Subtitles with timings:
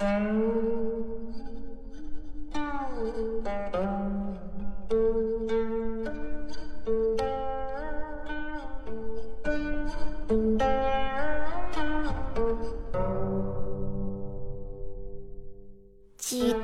[0.00, 0.06] 几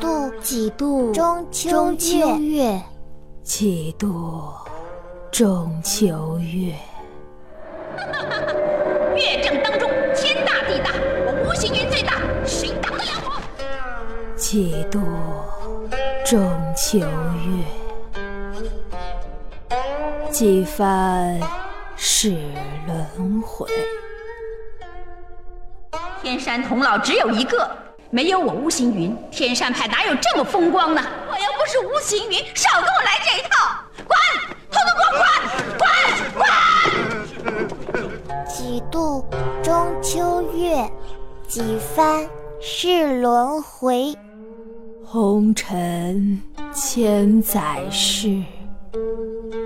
[0.00, 2.82] 度几度中秋中秋月，月，
[3.42, 4.50] 几度
[5.30, 6.74] 中秋月。
[9.14, 9.85] 月正当中，
[16.26, 17.06] 中秋月，
[20.28, 21.40] 几番
[21.94, 22.30] 是
[22.84, 23.68] 轮回。
[26.20, 27.70] 天山童姥只有一个，
[28.10, 31.00] 没有我无形云，天山派哪有这么风光呢？
[31.30, 33.78] 我又不是无形云，少跟我来这一套！
[34.04, 34.18] 滚，
[34.72, 35.12] 统统给我
[35.78, 35.86] 滚
[36.34, 36.44] 滚！
[38.34, 38.44] 滚！
[38.48, 39.24] 几度
[39.62, 40.90] 中秋月，
[41.46, 42.28] 几番
[42.60, 44.18] 是轮回。
[45.08, 46.42] 红尘
[46.74, 48.42] 千载事，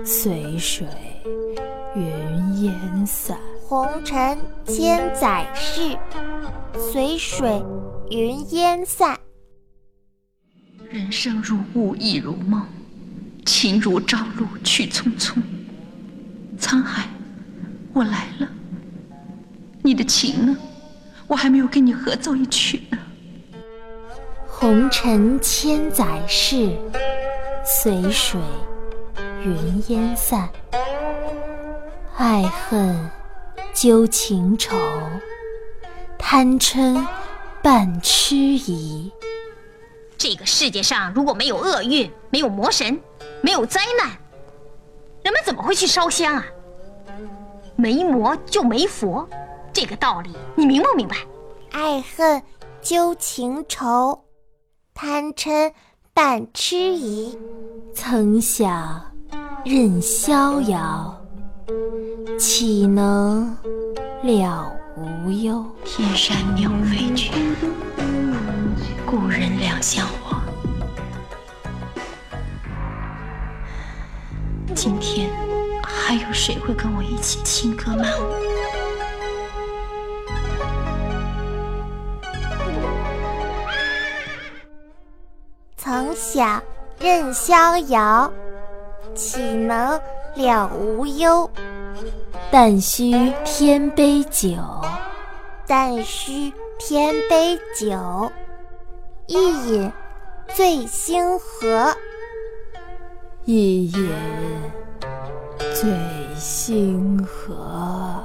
[0.05, 0.85] 随水
[1.95, 3.35] 云烟散。
[3.67, 5.97] 红尘千载事，
[6.77, 7.59] 随水
[8.11, 9.19] 云烟散。
[10.91, 12.63] 人生如雾，亦如梦，
[13.43, 15.41] 情如朝露，去匆匆。
[16.59, 17.09] 沧海，
[17.93, 18.47] 我来了，
[19.81, 20.55] 你的情呢？
[21.25, 22.99] 我还没有跟你合奏一曲呢。
[24.61, 26.77] 红尘千载事，
[27.65, 28.39] 随水
[29.43, 30.47] 云烟散。
[32.15, 33.09] 爱恨
[33.73, 34.77] 纠情仇，
[36.15, 37.03] 贪嗔
[37.63, 39.11] 伴痴疑。
[40.15, 43.01] 这个世界上如果没有厄运，没有魔神，
[43.41, 44.11] 没有灾难，
[45.23, 46.45] 人们怎么会去烧香啊？
[47.75, 49.27] 没魔就没佛，
[49.73, 51.15] 这个道理你明不明白？
[51.71, 52.43] 爱恨
[52.79, 54.23] 纠情仇，
[54.93, 55.71] 贪嗔
[56.13, 57.37] 伴痴疑。
[57.93, 59.01] 曾想
[59.65, 61.19] 任逍遥，
[62.39, 63.57] 岂能
[64.23, 65.65] 了无忧？
[65.83, 67.31] 天山鸟飞去，
[69.05, 70.41] 故人两相忘。
[74.75, 75.29] 今天
[75.83, 78.50] 还有谁会跟我一起轻歌曼舞？
[86.11, 86.61] 曾想
[86.99, 88.29] 任逍遥，
[89.15, 89.97] 岂能
[90.35, 91.49] 了无忧？
[92.51, 94.57] 但须天杯酒，
[95.65, 98.29] 但须天杯酒，
[99.27, 99.37] 一
[99.69, 99.89] 饮
[100.53, 101.95] 醉星河。
[103.45, 104.11] 一饮
[105.73, 105.89] 醉
[106.37, 108.20] 星河。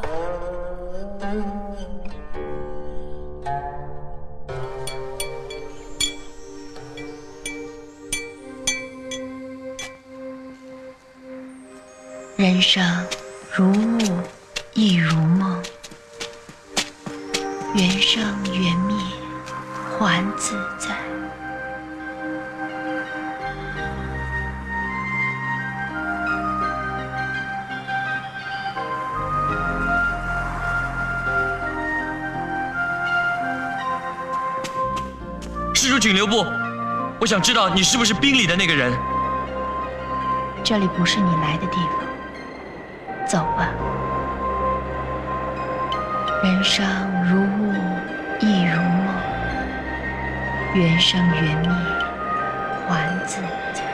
[12.36, 12.84] 人生
[13.54, 13.98] 如雾，
[14.74, 15.58] 亦如梦。
[17.74, 18.94] 缘生缘灭，
[19.98, 20.94] 还自在。
[35.72, 36.44] 施主，请留步。
[37.18, 38.92] 我想知道你是不是冰里的那个人。
[40.62, 42.06] 这里不是你来的地方，
[43.26, 43.69] 走吧。
[46.44, 46.87] 人生
[47.25, 47.72] 如雾，
[48.38, 49.06] 亦如梦。
[50.75, 51.70] 缘生缘灭，
[52.88, 53.41] 还自
[53.72, 53.85] 在。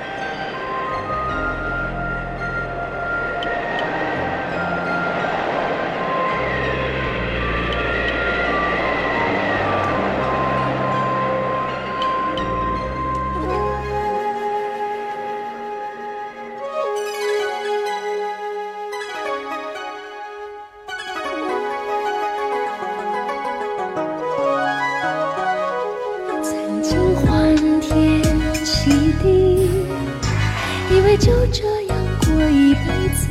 [31.05, 33.27] 为就这样过一辈子，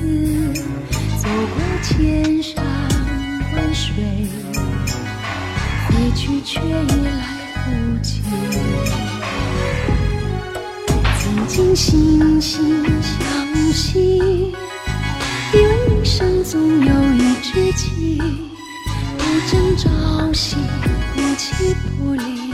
[1.18, 2.64] 走过千山
[3.56, 3.94] 万水，
[5.88, 7.12] 回去却已来
[7.66, 8.22] 不及。
[11.20, 12.52] 曾经惺惺
[13.02, 14.54] 相惜，
[15.54, 18.22] 以为一生总有一知己，
[19.18, 20.58] 不争朝夕，
[21.16, 22.51] 不弃不离。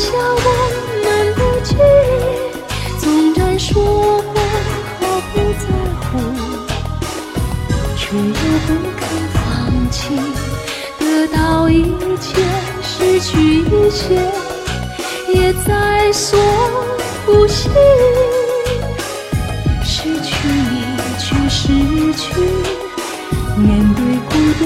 [0.00, 0.48] 厚，容不下我
[1.04, 1.06] 们
[1.36, 3.04] 的记忆；纵
[3.34, 3.68] 然说
[4.22, 4.34] 过
[4.98, 5.02] 毫
[5.32, 5.62] 不在
[6.00, 6.08] 乎，
[7.96, 8.22] 却又
[8.66, 9.00] 不肯
[9.34, 9.38] 放
[9.90, 9.98] 弃。
[10.98, 11.36] 得到
[11.68, 11.74] 一
[12.18, 12.28] 切，
[12.82, 14.00] 失去一切，
[15.34, 16.38] 也在所
[17.26, 17.68] 不惜。
[19.84, 20.84] 失去你，
[21.18, 21.66] 却失
[22.14, 22.22] 去
[23.56, 23.98] 面对
[24.28, 24.60] 孤独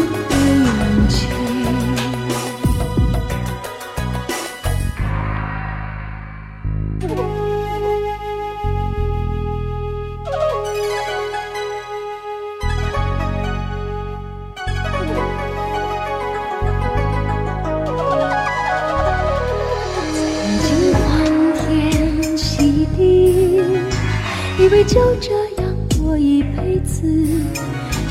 [24.65, 25.31] 以为就这
[25.61, 27.03] 样过一辈子，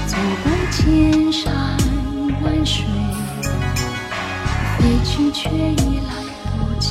[0.05, 1.51] 走过千山
[2.43, 2.85] 万水，
[4.77, 6.13] 回去却已来
[6.45, 6.89] 不及。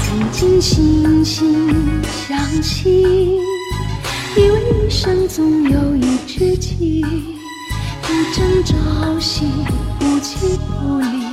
[0.00, 3.38] 曾经惺惺相惜，
[4.34, 7.04] 以为一生总有一知己，
[8.00, 9.44] 不争朝夕，
[9.98, 11.27] 不弃不离。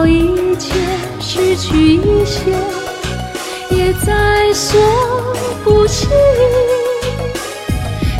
[0.00, 0.72] 到一切，
[1.20, 2.56] 失去一些，
[3.68, 4.80] 也在所
[5.62, 6.08] 不惜。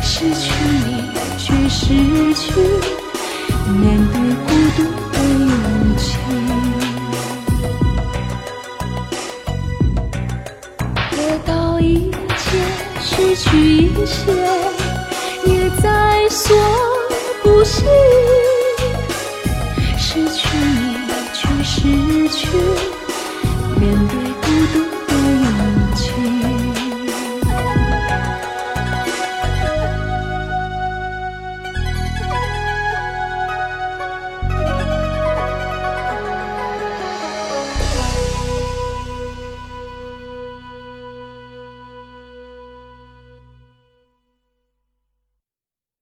[0.03, 0.51] 失去
[0.85, 1.01] 你，
[1.39, 1.87] 却失
[2.35, 2.53] 去
[3.79, 4.20] 面对
[21.81, 22.90] 失去，